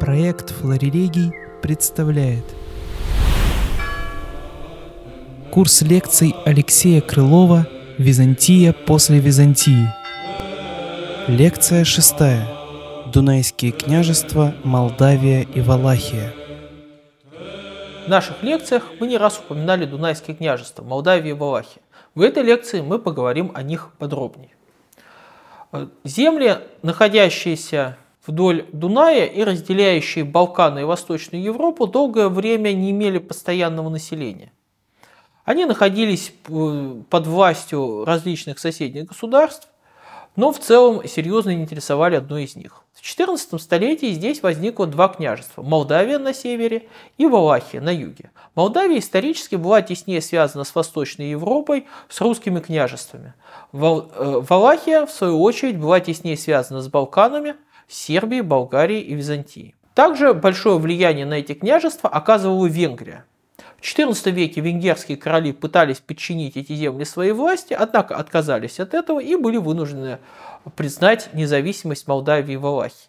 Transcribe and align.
Проект 0.00 0.48
«Флорелегий» 0.48 1.30
представляет 1.60 2.44
Курс 5.52 5.82
лекций 5.82 6.34
Алексея 6.46 7.02
Крылова 7.02 7.66
«Византия 7.98 8.72
после 8.72 9.18
Византии» 9.18 9.92
Лекция 11.28 11.84
шестая 11.84 12.48
Дунайские 13.12 13.72
княжества, 13.72 14.54
Молдавия 14.64 15.42
и 15.42 15.60
Валахия 15.60 16.32
В 18.06 18.08
наших 18.08 18.42
лекциях 18.42 18.84
мы 19.00 19.06
не 19.06 19.18
раз 19.18 19.38
упоминали 19.38 19.84
Дунайские 19.84 20.34
княжества, 20.34 20.82
Молдавия 20.82 21.32
и 21.32 21.34
Валахия. 21.34 21.82
В 22.14 22.22
этой 22.22 22.42
лекции 22.42 22.80
мы 22.80 22.98
поговорим 22.98 23.52
о 23.54 23.62
них 23.62 23.90
подробнее. 23.98 24.50
Земли, 26.04 26.56
находящиеся 26.82 27.98
вдоль 28.26 28.66
Дуная 28.72 29.26
и 29.26 29.42
разделяющие 29.42 30.24
Балканы 30.24 30.80
и 30.80 30.84
Восточную 30.84 31.42
Европу, 31.42 31.86
долгое 31.86 32.28
время 32.28 32.72
не 32.72 32.90
имели 32.90 33.18
постоянного 33.18 33.88
населения. 33.88 34.52
Они 35.44 35.64
находились 35.64 36.32
э, 36.48 37.02
под 37.08 37.26
властью 37.26 38.04
различных 38.04 38.58
соседних 38.58 39.06
государств, 39.06 39.68
но 40.36 40.52
в 40.52 40.60
целом 40.60 41.06
серьезно 41.08 41.50
не 41.50 41.62
интересовали 41.62 42.14
одно 42.14 42.38
из 42.38 42.54
них. 42.54 42.84
В 42.94 43.02
XIV 43.02 43.58
столетии 43.58 44.12
здесь 44.12 44.42
возникло 44.42 44.86
два 44.86 45.08
княжества– 45.08 45.62
Молдавия 45.64 46.18
на 46.18 46.34
севере 46.34 46.88
и 47.18 47.26
Валахия 47.26 47.80
на 47.80 47.90
юге. 47.90 48.30
Молдавия 48.54 48.98
исторически 48.98 49.56
была 49.56 49.82
теснее 49.82 50.20
связана 50.20 50.64
с 50.64 50.74
Восточной 50.74 51.30
Европой, 51.30 51.86
с 52.08 52.20
русскими 52.20 52.60
княжествами. 52.60 53.34
Э, 53.72 53.78
Валахия, 53.78 55.06
в 55.06 55.10
свою 55.10 55.42
очередь, 55.42 55.78
была 55.78 55.98
теснее 56.00 56.36
связана 56.36 56.80
с 56.80 56.88
Балканами, 56.88 57.56
Сербией, 57.90 58.42
Болгарией 58.42 59.02
и 59.02 59.14
Византией. 59.14 59.74
Также 59.94 60.32
большое 60.32 60.78
влияние 60.78 61.26
на 61.26 61.34
эти 61.34 61.54
княжества 61.54 62.08
оказывала 62.08 62.66
Венгрия. 62.66 63.24
В 63.78 63.82
XIV 63.82 64.30
веке 64.30 64.60
венгерские 64.60 65.16
короли 65.16 65.52
пытались 65.52 65.98
подчинить 65.98 66.56
эти 66.56 66.72
земли 66.74 67.04
своей 67.04 67.32
власти, 67.32 67.72
однако 67.72 68.16
отказались 68.16 68.78
от 68.78 68.94
этого 68.94 69.20
и 69.20 69.36
были 69.36 69.56
вынуждены 69.56 70.18
признать 70.76 71.30
независимость 71.32 72.06
Молдавии 72.06 72.54
и 72.54 72.56
Валахии. 72.56 73.08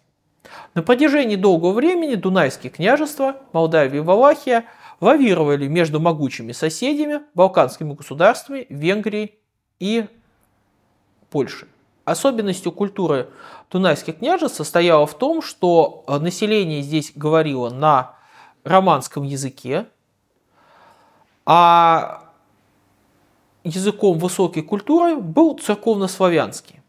На 0.74 0.82
протяжении 0.82 1.36
долгого 1.36 1.72
времени 1.72 2.14
Дунайские 2.14 2.70
княжества, 2.70 3.36
Молдавия 3.52 4.00
и 4.00 4.04
Валахия 4.04 4.64
лавировали 5.00 5.68
между 5.68 6.00
могучими 6.00 6.52
соседями, 6.52 7.20
балканскими 7.34 7.92
государствами, 7.92 8.66
Венгрией 8.68 9.38
и 9.78 10.06
Польшей. 11.30 11.68
Особенностью 12.04 12.72
культуры 12.72 13.28
Дунайских 13.70 14.18
княжеств 14.18 14.56
состояла 14.56 15.06
в 15.06 15.14
том, 15.14 15.40
что 15.40 16.04
население 16.08 16.82
здесь 16.82 17.12
говорило 17.14 17.70
на 17.70 18.16
романском 18.64 19.22
языке, 19.22 19.86
а 21.46 22.32
языком 23.64 24.18
высокой 24.18 24.62
культуры 24.62 25.16
был 25.16 25.58
церковнославянский. 25.58 26.80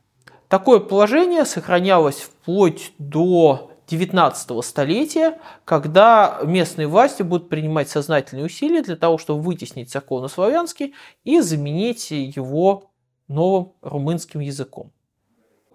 Такое 0.47 0.79
положение 0.79 1.45
сохранялось 1.45 2.21
вплоть 2.21 2.93
до 2.97 3.71
19 3.87 4.65
столетия, 4.65 5.39
когда 5.65 6.39
местные 6.43 6.87
власти 6.87 7.21
будут 7.21 7.49
принимать 7.49 7.89
сознательные 7.89 8.45
усилия 8.45 8.81
для 8.81 8.95
того, 8.95 9.17
чтобы 9.17 9.41
вытеснить 9.41 9.91
церковнославянский 9.91 10.93
и 11.23 11.39
заменить 11.41 12.11
его 12.11 12.91
новым 13.27 13.73
румынским 13.81 14.39
языком. 14.39 14.91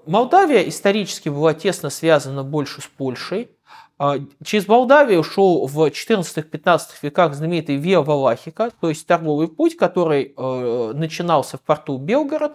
Молдавия 0.08 0.66
исторически 0.66 1.28
была 1.28 1.52
тесно 1.52 1.90
связана 1.90 2.42
больше 2.42 2.80
с 2.80 2.86
Польшей, 2.86 3.50
а, 3.98 4.16
через 4.42 4.66
Молдавию 4.66 5.22
шел 5.22 5.66
в 5.66 5.90
14-15 5.90 6.80
веках 7.02 7.34
знаменитый 7.34 7.76
Виа 7.76 8.00
Валахика, 8.00 8.70
то 8.80 8.88
есть 8.88 9.06
торговый 9.06 9.48
путь, 9.48 9.76
который 9.76 10.32
э, 10.34 10.92
начинался 10.94 11.58
в 11.58 11.60
порту 11.60 11.98
Белгород 11.98 12.52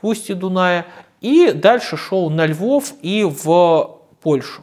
в 0.00 0.06
устье 0.06 0.34
Дуная 0.34 0.86
и 1.20 1.52
дальше 1.52 1.98
шел 1.98 2.30
на 2.30 2.46
Львов 2.46 2.94
и 3.02 3.24
в 3.24 4.00
Польшу. 4.22 4.62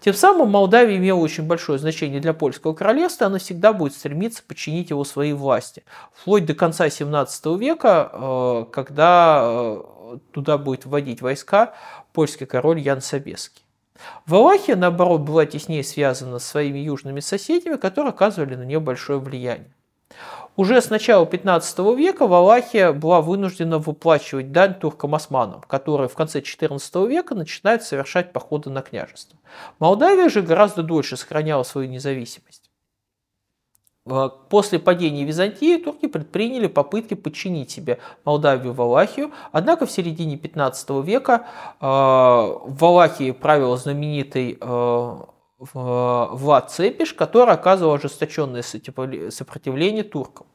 Тем 0.00 0.14
самым 0.14 0.50
Молдавия 0.50 0.96
имела 0.96 1.18
очень 1.18 1.46
большое 1.46 1.78
значение 1.78 2.20
для 2.20 2.34
польского 2.34 2.72
королевства, 2.72 3.28
она 3.28 3.38
всегда 3.38 3.72
будет 3.72 3.94
стремиться 3.94 4.42
подчинить 4.46 4.90
его 4.90 5.04
своей 5.04 5.32
власти. 5.32 5.84
Вплоть 6.12 6.44
до 6.44 6.54
конца 6.54 6.88
17 6.88 7.46
века, 7.58 8.10
э, 8.12 8.64
когда 8.72 9.40
э, 9.42 9.82
туда 10.32 10.58
будет 10.58 10.86
вводить 10.86 11.22
войска 11.22 11.74
польский 12.12 12.46
король 12.46 12.80
Ян 12.80 13.00
Собеский. 13.00 13.62
Валахия, 14.26 14.76
наоборот, 14.76 15.20
была 15.20 15.46
теснее 15.46 15.84
связана 15.84 16.38
с 16.38 16.46
своими 16.46 16.78
южными 16.78 17.20
соседями, 17.20 17.76
которые 17.76 18.10
оказывали 18.10 18.54
на 18.54 18.64
нее 18.64 18.80
большое 18.80 19.18
влияние. 19.18 19.72
Уже 20.54 20.82
с 20.82 20.90
начала 20.90 21.24
15 21.24 21.78
века 21.96 22.26
Валахия 22.26 22.92
была 22.92 23.22
вынуждена 23.22 23.78
выплачивать 23.78 24.52
дань 24.52 24.74
туркам-османам, 24.74 25.62
которые 25.62 26.08
в 26.08 26.14
конце 26.14 26.42
14 26.42 26.94
века 27.08 27.34
начинают 27.34 27.82
совершать 27.82 28.32
походы 28.32 28.68
на 28.68 28.82
княжество. 28.82 29.38
Молдавия 29.78 30.28
же 30.28 30.42
гораздо 30.42 30.82
дольше 30.82 31.16
сохраняла 31.16 31.62
свою 31.62 31.88
независимость. 31.88 32.61
Э, 34.06 34.30
после 34.48 34.78
падения 34.78 35.24
Византии 35.24 35.76
турки 35.76 36.06
предприняли 36.06 36.66
попытки 36.66 37.14
подчинить 37.14 37.70
себе 37.70 37.98
Молдавию 38.24 38.72
и 38.72 38.76
Валахию, 38.76 39.30
однако 39.52 39.86
в 39.86 39.90
середине 39.90 40.36
15 40.36 40.90
века 41.04 41.46
э, 41.80 41.86
в 41.86 42.74
Валахии 42.78 43.30
правил 43.30 43.76
знаменитый 43.76 44.58
э, 44.60 45.16
Влад 45.74 46.72
Цепиш, 46.72 47.14
который 47.14 47.54
оказывал 47.54 47.94
ожесточенное 47.94 48.62
сопротивление 48.62 50.02
туркам. 50.02 50.46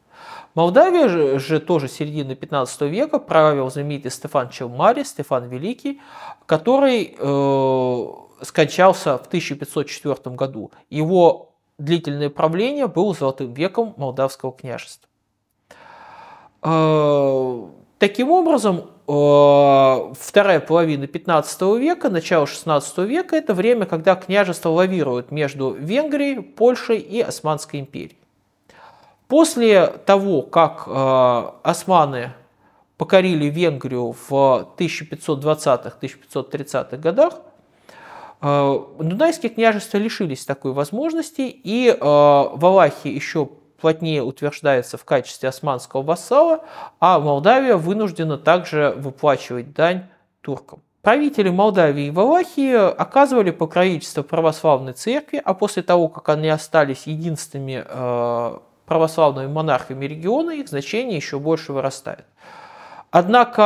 Молдавия 0.53 1.08
же, 1.08 1.40
же 1.40 1.59
тоже 1.62 1.88
середины 1.88 2.35
15 2.35 2.81
века 2.81 3.19
правил 3.19 3.69
знаменитый 3.69 4.12
Стефан 4.12 4.50
Челмари, 4.50 5.03
Стефан 5.03 5.47
Великий, 5.47 6.02
который 6.46 7.16
э, 7.18 8.44
скончался 8.44 9.18
в 9.18 9.28
1504 9.28 10.35
году. 10.35 10.72
Его 10.90 11.56
длительное 11.77 12.29
правление 12.29 12.88
было 12.88 13.13
золотым 13.13 13.53
веком 13.53 13.93
Молдавского 13.97 14.51
княжества. 14.51 15.07
Э, 16.63 17.67
таким 17.99 18.31
образом, 18.31 18.89
э, 19.07 20.13
вторая 20.19 20.59
половина 20.59 21.05
15 21.07 21.77
века, 21.77 22.09
начало 22.09 22.47
16 22.47 23.05
века– 23.05 23.35
это 23.37 23.53
время, 23.53 23.85
когда 23.85 24.16
княжество 24.16 24.69
лавирует 24.69 25.31
между 25.31 25.71
Венгрией, 25.71 26.41
Польшей 26.41 26.99
и 26.99 27.21
Османской 27.21 27.79
империей. 27.79 28.17
После 29.27 29.87
того, 29.87 30.41
как 30.41 30.83
э, 30.87 31.51
османы 31.63 32.33
покорили 32.97 33.45
Венгрию 33.45 34.13
в 34.27 34.67
1520-1530-х 34.77 36.97
годах, 36.97 37.35
Дунайские 38.41 39.49
княжества 39.49 39.97
лишились 39.97 40.45
такой 40.45 40.71
возможности, 40.73 41.41
и 41.41 41.89
э, 41.89 41.97
Валахия 41.99 43.11
еще 43.11 43.49
плотнее 43.79 44.21
утверждается 44.21 44.97
в 44.97 45.05
качестве 45.05 45.49
османского 45.49 46.01
вассала, 46.01 46.63
а 46.99 47.19
Молдавия 47.19 47.77
вынуждена 47.77 48.37
также 48.37 48.93
выплачивать 48.97 49.73
дань 49.73 50.05
туркам. 50.41 50.81
Правители 51.01 51.49
Молдавии 51.49 52.07
и 52.07 52.11
Валахии 52.11 52.75
оказывали 52.75 53.51
покровительство 53.51 54.23
православной 54.23 54.93
церкви, 54.93 55.41
а 55.43 55.53
после 55.53 55.81
того, 55.81 56.09
как 56.09 56.29
они 56.29 56.49
остались 56.49 57.07
единственными 57.07 57.83
э, 57.87 58.57
православными 58.85 59.47
монархами 59.47 60.05
региона, 60.05 60.51
их 60.51 60.67
значение 60.67 61.15
еще 61.15 61.39
больше 61.39 61.71
вырастает. 61.71 62.25
Однако 63.19 63.63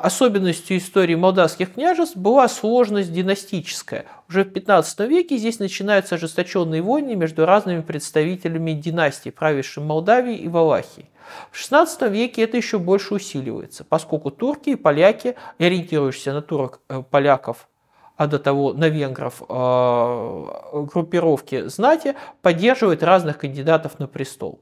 э, 0.00 0.04
особенностью 0.04 0.78
истории 0.78 1.14
молдавских 1.14 1.74
княжеств 1.74 2.16
была 2.16 2.48
сложность 2.48 3.12
династическая. 3.12 4.06
Уже 4.28 4.42
в 4.42 4.52
15 4.52 4.98
веке 5.08 5.36
здесь 5.36 5.60
начинаются 5.60 6.16
ожесточенные 6.16 6.82
войны 6.82 7.14
между 7.14 7.46
разными 7.46 7.82
представителями 7.82 8.72
династий, 8.72 9.30
правивших 9.30 9.84
Молдавией 9.84 10.38
и 10.38 10.48
Валахией. 10.48 11.08
В 11.52 11.56
XVI 11.56 12.10
веке 12.10 12.42
это 12.42 12.56
еще 12.56 12.80
больше 12.80 13.14
усиливается, 13.14 13.84
поскольку 13.84 14.32
турки 14.32 14.70
и 14.70 14.74
поляки, 14.74 15.36
ориентирующиеся 15.60 16.32
на 16.32 16.42
турок, 16.42 16.80
э, 16.88 17.00
поляков 17.08 17.68
а 18.16 18.26
до 18.26 18.38
того 18.38 18.72
на 18.72 18.88
венгров 18.88 19.42
э, 19.48 20.84
группировки 20.92 21.68
знати 21.68 22.14
поддерживают 22.42 23.02
разных 23.02 23.38
кандидатов 23.38 23.98
на 23.98 24.06
престол. 24.06 24.60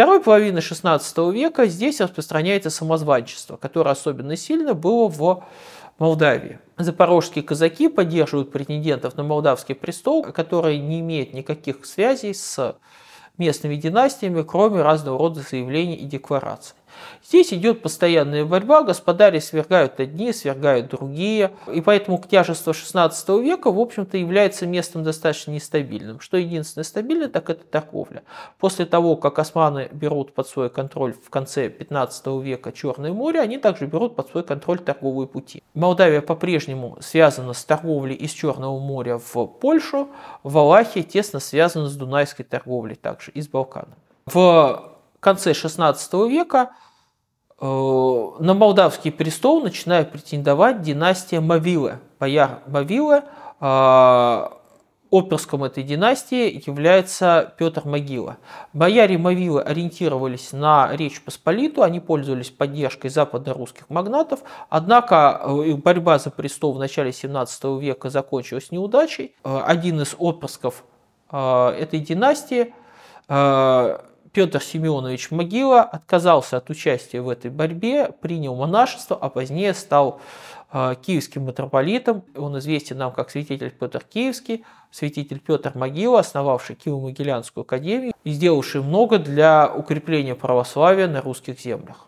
Второй 0.00 0.22
половины 0.22 0.60
XVI 0.60 1.30
века 1.30 1.66
здесь 1.66 2.00
распространяется 2.00 2.70
самозванчество, 2.70 3.58
которое 3.58 3.90
особенно 3.90 4.34
сильно 4.34 4.72
было 4.72 5.08
в 5.08 5.44
Молдавии. 5.98 6.58
Запорожские 6.78 7.44
казаки 7.44 7.90
поддерживают 7.90 8.50
претендентов 8.50 9.18
на 9.18 9.24
молдавский 9.24 9.74
престол, 9.74 10.22
которые 10.22 10.78
не 10.78 11.00
имеют 11.00 11.34
никаких 11.34 11.84
связей 11.84 12.32
с 12.32 12.76
местными 13.36 13.76
династиями, 13.76 14.40
кроме 14.40 14.80
разного 14.80 15.18
рода 15.18 15.42
заявлений 15.42 15.96
и 15.96 16.06
деклараций. 16.06 16.76
Здесь 17.24 17.52
идет 17.52 17.82
постоянная 17.82 18.44
борьба, 18.44 18.82
господари 18.82 19.40
свергают 19.40 20.00
одни, 20.00 20.32
свергают 20.32 20.88
другие, 20.88 21.52
и 21.72 21.80
поэтому 21.80 22.18
княжество 22.18 22.72
XVI 22.72 23.42
века, 23.42 23.70
в 23.70 23.78
общем-то, 23.78 24.16
является 24.16 24.66
местом 24.66 25.04
достаточно 25.04 25.52
нестабильным. 25.52 26.20
Что 26.20 26.36
единственное 26.36 26.84
стабильное, 26.84 27.28
так 27.28 27.50
это 27.50 27.64
торговля. 27.64 28.22
После 28.58 28.86
того, 28.86 29.16
как 29.16 29.38
османы 29.38 29.88
берут 29.92 30.34
под 30.34 30.48
свой 30.48 30.70
контроль 30.70 31.12
в 31.12 31.30
конце 31.30 31.68
15 31.68 32.26
века 32.42 32.72
Черное 32.72 33.12
море, 33.12 33.40
они 33.40 33.58
также 33.58 33.86
берут 33.86 34.16
под 34.16 34.30
свой 34.30 34.42
контроль 34.42 34.78
торговые 34.78 35.28
пути. 35.28 35.62
Молдавия 35.74 36.20
по-прежнему 36.20 36.96
связана 37.00 37.52
с 37.52 37.64
торговлей 37.64 38.14
из 38.14 38.32
Черного 38.32 38.78
моря 38.78 39.18
в 39.18 39.46
Польшу, 39.46 40.08
Валахия 40.42 41.02
тесно 41.02 41.40
связана 41.40 41.88
с 41.88 41.96
Дунайской 41.96 42.44
торговлей 42.44 42.96
также 42.96 43.30
из 43.32 43.48
Балкана. 43.48 43.96
В 44.26 44.89
конце 45.20 45.52
XVI 45.52 46.28
века 46.28 46.70
э, 47.60 47.64
на 47.64 48.54
молдавский 48.54 49.12
престол 49.12 49.60
начинает 49.62 50.10
претендовать 50.10 50.82
династия 50.82 51.40
Мавилы. 51.40 52.00
Бояр 52.18 52.62
Мавилы, 52.66 53.22
э, 53.60 54.48
оперском 55.10 55.64
этой 55.64 55.82
династии 55.82 56.62
является 56.66 57.52
Петр 57.58 57.82
Могила. 57.84 58.38
Бояре 58.72 59.18
Мавилы 59.18 59.60
ориентировались 59.60 60.52
на 60.52 60.88
Речь 60.92 61.20
Посполиту, 61.22 61.82
они 61.82 62.00
пользовались 62.00 62.50
поддержкой 62.50 63.08
западно-русских 63.08 63.90
магнатов, 63.90 64.40
однако 64.70 65.40
э, 65.42 65.74
борьба 65.74 66.18
за 66.18 66.30
престол 66.30 66.72
в 66.72 66.78
начале 66.78 67.12
17 67.12 67.64
века 67.80 68.08
закончилась 68.08 68.70
неудачей. 68.70 69.34
Один 69.42 70.00
из 70.00 70.14
отпрысков 70.18 70.84
этой 71.30 72.00
династии 72.00 72.74
Петр 74.32 74.62
Семенович 74.62 75.32
Могила 75.32 75.82
отказался 75.82 76.58
от 76.58 76.70
участия 76.70 77.20
в 77.20 77.28
этой 77.28 77.50
борьбе, 77.50 78.12
принял 78.20 78.54
монашество, 78.54 79.18
а 79.20 79.28
позднее 79.28 79.74
стал 79.74 80.20
э, 80.72 80.94
киевским 81.02 81.46
митрополитом. 81.46 82.22
Он 82.36 82.56
известен 82.58 82.98
нам 82.98 83.12
как 83.12 83.30
святитель 83.30 83.70
Петр 83.70 84.04
Киевский, 84.04 84.64
святитель 84.92 85.40
Петр 85.40 85.72
Могила, 85.74 86.20
основавший 86.20 86.76
Киево-Могилянскую 86.76 87.62
академию 87.62 88.12
и 88.22 88.30
сделавший 88.30 88.82
много 88.82 89.18
для 89.18 89.72
укрепления 89.72 90.36
православия 90.36 91.08
на 91.08 91.20
русских 91.20 91.60
землях. 91.60 92.06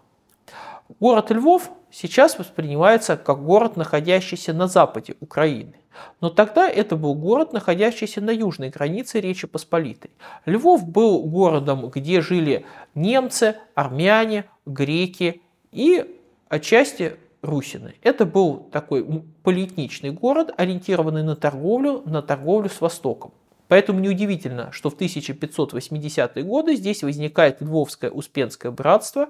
Город 1.01 1.31
Львов 1.31 1.71
сейчас 1.93 2.39
воспринимается 2.39 3.17
как 3.17 3.45
город, 3.45 3.77
находящийся 3.77 4.53
на 4.53 4.67
западе 4.67 5.15
Украины. 5.21 5.75
Но 6.21 6.31
тогда 6.31 6.69
это 6.69 6.97
был 6.97 7.15
город, 7.15 7.53
находящийся 7.53 8.21
на 8.21 8.31
южной 8.31 8.71
границе 8.71 9.21
Речи 9.21 9.47
Посполитой. 9.47 10.11
Львов 10.47 10.89
был 10.89 11.23
городом, 11.25 11.89
где 11.91 12.21
жили 12.21 12.65
немцы, 12.95 13.57
армяне, 13.75 14.47
греки 14.65 15.43
и 15.71 16.19
отчасти 16.49 17.17
русины. 17.43 17.95
Это 18.03 18.25
был 18.25 18.69
такой 18.73 19.05
полиэтничный 19.43 20.11
город, 20.11 20.53
ориентированный 20.57 21.23
на 21.23 21.37
торговлю, 21.37 22.03
на 22.07 22.23
торговлю 22.23 22.71
с 22.71 22.81
Востоком. 22.81 23.33
Поэтому 23.69 24.01
неудивительно, 24.01 24.71
что 24.71 24.91
в 24.91 24.97
1580-е 24.97 26.45
годы 26.45 26.77
здесь 26.77 27.03
возникает 27.03 27.61
Львовское 27.61 28.11
Успенское 28.11 28.71
братство, 28.71 29.29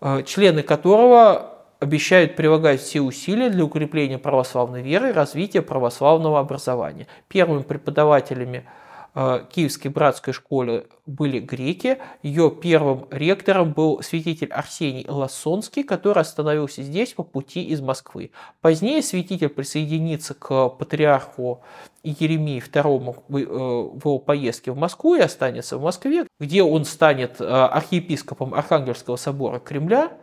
э, 0.00 0.22
члены 0.24 0.62
которого 0.62 1.59
обещают 1.80 2.36
прилагать 2.36 2.80
все 2.80 3.00
усилия 3.00 3.48
для 3.48 3.64
укрепления 3.64 4.18
православной 4.18 4.82
веры 4.82 5.08
и 5.08 5.12
развития 5.12 5.62
православного 5.62 6.38
образования. 6.38 7.06
Первыми 7.26 7.62
преподавателями 7.62 8.66
э, 9.14 9.44
Киевской 9.50 9.88
братской 9.88 10.34
школы 10.34 10.86
были 11.06 11.40
греки. 11.40 11.96
Ее 12.22 12.50
первым 12.50 13.06
ректором 13.10 13.72
был 13.72 14.02
святитель 14.02 14.48
Арсений 14.48 15.06
Лассонский, 15.08 15.82
который 15.82 16.20
остановился 16.20 16.82
здесь 16.82 17.14
по 17.14 17.22
пути 17.22 17.64
из 17.64 17.80
Москвы. 17.80 18.30
Позднее 18.60 19.02
святитель 19.02 19.48
присоединится 19.48 20.34
к 20.34 20.68
патриарху 20.68 21.62
Еремии 22.02 22.62
II 22.62 23.22
в 23.26 23.38
его 23.38 24.18
поездке 24.18 24.70
в 24.70 24.76
Москву 24.76 25.14
и 25.14 25.20
останется 25.20 25.78
в 25.78 25.82
Москве, 25.82 26.26
где 26.38 26.62
он 26.62 26.84
станет 26.84 27.40
э, 27.40 27.44
архиепископом 27.46 28.52
Архангельского 28.52 29.16
собора 29.16 29.60
Кремля– 29.60 30.12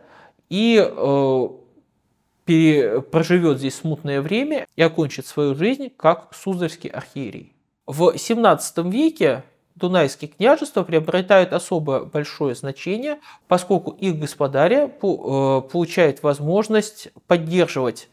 и 0.48 0.84
э, 0.84 1.48
проживет 3.10 3.58
здесь 3.58 3.76
смутное 3.76 4.20
время 4.22 4.66
и 4.76 4.82
окончит 4.82 5.26
свою 5.26 5.54
жизнь 5.54 5.90
как 5.96 6.34
Суздальский 6.34 6.90
архиерей. 6.90 7.52
В 7.86 8.16
17 8.16 8.78
веке 8.86 9.44
Дунайские 9.78 10.28
княжества 10.28 10.82
приобретают 10.82 11.52
особо 11.52 12.04
большое 12.04 12.56
значение, 12.56 13.20
поскольку 13.46 13.92
их 13.92 14.18
господаря 14.18 14.86
э, 14.86 14.90
получает 14.90 16.24
возможность 16.24 17.10
поддерживать 17.28 18.08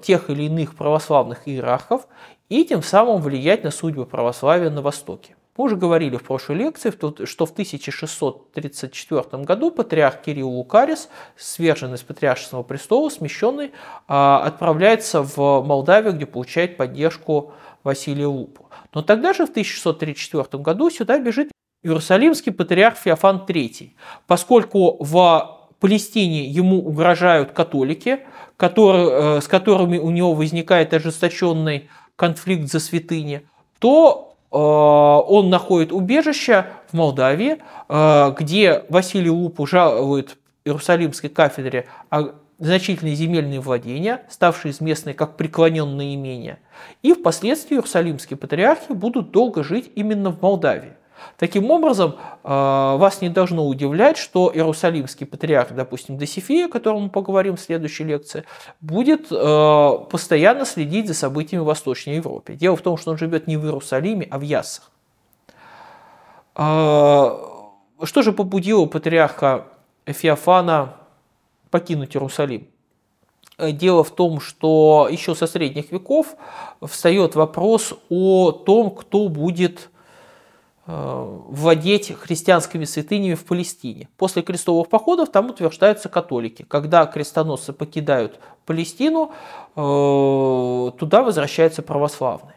тех 0.00 0.30
или 0.30 0.44
иных 0.44 0.74
православных 0.74 1.48
иерархов 1.48 2.08
и 2.48 2.64
тем 2.64 2.82
самым 2.82 3.20
влиять 3.20 3.62
на 3.62 3.70
судьбы 3.70 4.06
православия 4.06 4.70
на 4.70 4.80
Востоке. 4.80 5.36
Мы 5.56 5.64
уже 5.64 5.76
говорили 5.76 6.16
в 6.16 6.24
прошлой 6.24 6.56
лекции, 6.56 6.90
что 7.24 7.46
в 7.46 7.50
1634 7.50 9.42
году 9.44 9.70
патриарх 9.70 10.20
Кирилл 10.22 10.50
Лукарис, 10.50 11.08
сверженный 11.36 11.98
с 11.98 12.02
патриаршего 12.02 12.62
престола, 12.62 13.08
смещенный, 13.08 13.72
а, 14.06 14.42
отправляется 14.44 15.22
в 15.22 15.62
Молдавию, 15.62 16.12
где 16.12 16.26
получает 16.26 16.76
поддержку 16.76 17.52
Василия 17.84 18.26
Лупу. 18.26 18.68
Но 18.92 19.02
тогда 19.02 19.32
же, 19.32 19.46
в 19.46 19.50
1634 19.50 20.62
году, 20.62 20.90
сюда 20.90 21.18
бежит 21.18 21.50
Иерусалимский 21.82 22.52
патриарх 22.52 22.98
Феофан 22.98 23.44
III, 23.46 23.92
поскольку 24.26 24.96
в 25.02 25.56
Палестине 25.80 26.46
ему 26.46 26.78
угрожают 26.78 27.52
католики, 27.52 28.20
которые, 28.56 29.38
э, 29.38 29.40
с 29.40 29.46
которыми 29.48 29.98
у 29.98 30.10
него 30.10 30.32
возникает 30.34 30.92
ожесточенный 30.94 31.88
конфликт 32.16 32.70
за 32.70 32.80
святыни, 32.80 33.46
то 33.78 34.25
он 34.50 35.50
находит 35.50 35.92
убежище 35.92 36.66
в 36.88 36.94
Молдавии, 36.94 37.58
э, 37.88 38.34
где 38.38 38.84
Василий 38.88 39.30
Лупу 39.30 39.66
жалует 39.66 40.38
Иерусалимской 40.64 41.30
кафедре 41.30 41.86
значительные 42.58 43.14
земельные 43.14 43.60
владения, 43.60 44.22
ставшие 44.28 44.72
известны 44.72 45.12
как 45.12 45.36
преклоненные 45.36 46.14
имения. 46.14 46.58
И 47.02 47.12
впоследствии 47.12 47.74
Иерусалимские 47.74 48.36
патриархи 48.36 48.92
будут 48.92 49.30
долго 49.30 49.62
жить 49.62 49.90
именно 49.94 50.30
в 50.30 50.40
Молдавии. 50.40 50.92
Таким 51.38 51.70
образом, 51.70 52.16
э, 52.44 52.48
вас 52.48 53.20
не 53.20 53.28
должно 53.28 53.66
удивлять, 53.66 54.16
что 54.16 54.50
Иерусалимский 54.52 55.26
патриарх, 55.26 55.72
допустим, 55.72 56.16
Досифея, 56.16 56.66
о 56.66 56.70
котором 56.70 57.04
мы 57.04 57.10
поговорим 57.10 57.56
в 57.56 57.60
следующей 57.60 58.04
лекции, 58.04 58.44
будет 58.80 59.26
э, 59.30 59.90
постоянно 60.10 60.64
следить 60.64 61.08
за 61.08 61.14
событиями 61.14 61.62
в 61.62 61.66
Восточной 61.66 62.16
Европе. 62.16 62.54
Дело 62.54 62.76
в 62.76 62.82
том, 62.82 62.96
что 62.96 63.10
он 63.10 63.18
живет 63.18 63.46
не 63.46 63.56
в 63.56 63.64
Иерусалиме, 63.64 64.26
а 64.30 64.38
в 64.38 64.42
Яссах. 64.42 64.90
Э, 66.54 67.36
что 68.02 68.22
же 68.22 68.32
побудило 68.32 68.86
патриарха 68.86 69.66
Феофана 70.06 70.94
покинуть 71.70 72.16
Иерусалим? 72.16 72.68
Дело 73.58 74.04
в 74.04 74.10
том, 74.10 74.40
что 74.40 75.08
еще 75.10 75.34
со 75.34 75.46
средних 75.46 75.90
веков 75.90 76.36
встает 76.82 77.34
вопрос 77.34 77.94
о 78.10 78.52
том, 78.52 78.90
кто 78.90 79.28
будет 79.28 79.90
владеть 80.86 82.16
христианскими 82.16 82.84
святынями 82.84 83.34
в 83.34 83.44
Палестине. 83.44 84.08
После 84.16 84.42
крестовых 84.42 84.88
походов 84.88 85.30
там 85.30 85.50
утверждаются 85.50 86.08
католики. 86.08 86.64
Когда 86.68 87.06
крестоносцы 87.06 87.72
покидают 87.72 88.38
Палестину, 88.66 89.32
э, 89.74 90.90
туда 90.98 91.22
возвращаются 91.22 91.82
православные. 91.82 92.54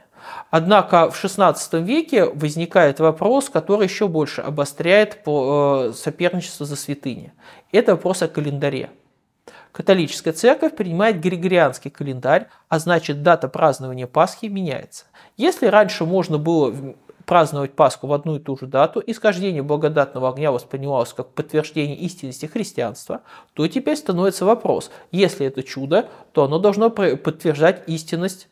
Однако 0.51 1.09
в 1.09 1.23
XVI 1.23 1.55
веке 1.81 2.25
возникает 2.25 2.99
вопрос, 2.99 3.49
который 3.49 3.85
еще 3.87 4.07
больше 4.07 4.41
обостряет 4.41 5.19
э, 5.25 5.93
соперничество 5.95 6.65
за 6.65 6.75
святыни. 6.75 7.33
Это 7.71 7.93
вопрос 7.93 8.21
о 8.21 8.27
календаре. 8.27 8.89
Католическая 9.71 10.33
церковь 10.33 10.75
принимает 10.75 11.19
григорианский 11.19 11.91
календарь, 11.91 12.47
а 12.67 12.79
значит 12.79 13.21
дата 13.21 13.47
празднования 13.47 14.07
Пасхи 14.07 14.47
меняется. 14.47 15.05
Если 15.37 15.67
раньше 15.67 16.05
можно 16.05 16.37
было 16.37 16.73
праздновать 17.29 17.75
Пасху 17.75 18.07
в 18.07 18.13
одну 18.13 18.37
и 18.37 18.39
ту 18.39 18.57
же 18.57 18.65
дату, 18.65 19.03
исхождение 19.05 19.61
благодатного 19.61 20.29
огня 20.29 20.51
воспринималось 20.51 21.13
как 21.13 21.35
подтверждение 21.35 21.95
истинности 21.95 22.47
христианства, 22.47 23.21
то 23.53 23.67
теперь 23.67 23.97
становится 23.97 24.45
вопрос, 24.45 24.89
если 25.11 25.45
это 25.45 25.61
чудо, 25.61 26.09
то 26.31 26.45
оно 26.45 26.57
должно 26.57 26.89
подтверждать 26.89 27.83
истинность 27.85 28.49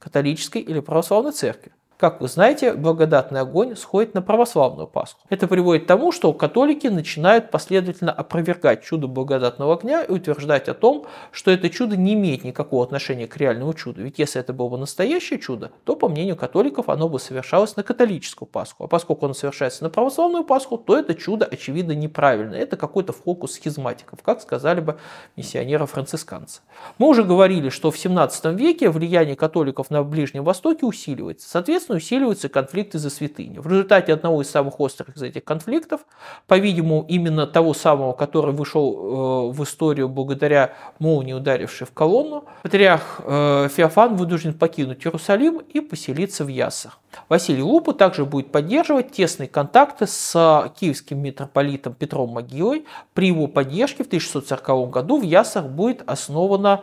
католической 0.00 0.60
или 0.60 0.80
православной 0.80 1.30
церкви. 1.30 1.70
Как 1.98 2.20
вы 2.20 2.28
знаете, 2.28 2.74
благодатный 2.74 3.40
огонь 3.40 3.74
сходит 3.74 4.12
на 4.12 4.20
православную 4.20 4.86
Пасху. 4.86 5.18
Это 5.30 5.48
приводит 5.48 5.84
к 5.84 5.86
тому, 5.86 6.12
что 6.12 6.30
католики 6.34 6.88
начинают 6.88 7.50
последовательно 7.50 8.12
опровергать 8.12 8.84
чудо 8.84 9.06
благодатного 9.06 9.72
огня 9.72 10.02
и 10.02 10.12
утверждать 10.12 10.68
о 10.68 10.74
том, 10.74 11.06
что 11.32 11.50
это 11.50 11.70
чудо 11.70 11.96
не 11.96 12.12
имеет 12.12 12.44
никакого 12.44 12.84
отношения 12.84 13.26
к 13.26 13.38
реальному 13.38 13.72
чуду. 13.72 14.02
Ведь 14.02 14.18
если 14.18 14.38
это 14.38 14.52
было 14.52 14.68
бы 14.68 14.76
настоящее 14.76 15.38
чудо, 15.38 15.70
то, 15.84 15.96
по 15.96 16.10
мнению 16.10 16.36
католиков, 16.36 16.90
оно 16.90 17.08
бы 17.08 17.18
совершалось 17.18 17.76
на 17.76 17.82
католическую 17.82 18.46
Пасху. 18.46 18.84
А 18.84 18.88
поскольку 18.88 19.24
оно 19.24 19.32
совершается 19.32 19.82
на 19.82 19.88
православную 19.88 20.44
Пасху, 20.44 20.76
то 20.76 20.98
это 20.98 21.14
чудо, 21.14 21.46
очевидно, 21.46 21.92
неправильно. 21.92 22.56
Это 22.56 22.76
какой-то 22.76 23.14
фокус 23.14 23.54
схизматиков, 23.54 24.22
как 24.22 24.42
сказали 24.42 24.80
бы 24.80 24.98
миссионеры-францисканцы. 25.36 26.60
Мы 26.98 27.08
уже 27.08 27.24
говорили, 27.24 27.70
что 27.70 27.90
в 27.90 27.96
17 27.98 28.44
веке 28.52 28.90
влияние 28.90 29.34
католиков 29.34 29.88
на 29.88 30.02
Ближнем 30.02 30.44
Востоке 30.44 30.84
усиливается. 30.84 31.48
Соответственно, 31.48 31.85
Соответственно, 31.86 31.96
усиливаются 31.98 32.48
конфликты 32.48 32.98
за 32.98 33.10
святыню. 33.10 33.62
В 33.62 33.68
результате 33.68 34.12
одного 34.12 34.42
из 34.42 34.50
самых 34.50 34.80
острых 34.80 35.16
из 35.16 35.22
этих 35.22 35.44
конфликтов, 35.44 36.00
по-видимому, 36.48 37.04
именно 37.08 37.46
того 37.46 37.74
самого, 37.74 38.12
который 38.12 38.52
вышел 38.52 39.50
э, 39.50 39.52
в 39.52 39.62
историю 39.62 40.08
благодаря 40.08 40.72
молнии, 40.98 41.32
ударившей 41.32 41.86
в 41.86 41.92
колонну, 41.92 42.44
патриарх 42.62 43.20
э, 43.24 43.68
Феофан 43.72 44.16
вынужден 44.16 44.54
покинуть 44.54 45.06
Иерусалим 45.06 45.58
и 45.58 45.80
поселиться 45.80 46.44
в 46.44 46.48
Ясах. 46.48 46.98
Василий 47.28 47.62
Лупа 47.62 47.92
также 47.92 48.24
будет 48.24 48.50
поддерживать 48.50 49.12
тесные 49.12 49.48
контакты 49.48 50.06
с 50.08 50.72
киевским 50.80 51.20
митрополитом 51.20 51.94
Петром 51.94 52.30
Могилой. 52.30 52.84
При 53.14 53.28
его 53.28 53.46
поддержке 53.46 54.02
в 54.02 54.08
1640 54.08 54.90
году 54.90 55.20
в 55.20 55.22
Ясах 55.22 55.66
будет 55.66 56.02
основана 56.06 56.82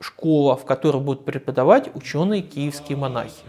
школа, 0.00 0.56
в 0.56 0.64
которой 0.64 1.02
будут 1.02 1.24
преподавать 1.24 1.90
ученые 1.94 2.42
киевские 2.42 2.96
монахи. 2.96 3.42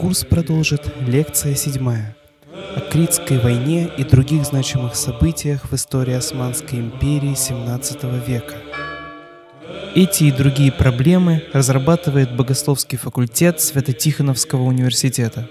Курс 0.00 0.24
продолжит 0.24 0.90
лекция 1.06 1.54
седьмая 1.54 2.16
о 2.54 2.80
Критской 2.90 3.38
войне 3.38 3.90
и 3.98 4.02
других 4.02 4.46
значимых 4.46 4.96
событиях 4.96 5.70
в 5.70 5.74
истории 5.74 6.14
Османской 6.14 6.78
империи 6.78 7.34
XVII 7.34 8.26
века. 8.26 8.54
Эти 9.94 10.24
и 10.24 10.32
другие 10.32 10.72
проблемы 10.72 11.42
разрабатывает 11.52 12.34
Богословский 12.34 12.96
факультет 12.96 13.60
Свято-Тихоновского 13.60 14.62
университета. 14.62 15.50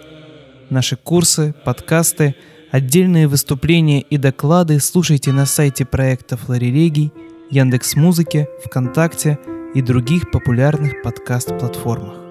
Наши 0.72 0.96
курсы, 0.96 1.54
подкасты, 1.64 2.34
отдельные 2.72 3.28
выступления 3.28 4.02
и 4.02 4.18
доклады 4.18 4.80
слушайте 4.80 5.32
на 5.32 5.46
сайте 5.46 5.86
проекта 5.86 6.38
Флорелегий, 6.38 7.14
Яндекс.Музыке, 7.52 8.48
ВКонтакте 8.66 9.38
и 9.76 9.84
других 9.84 10.32
популярных 10.32 11.04
подкаст-платформах. 11.04 12.29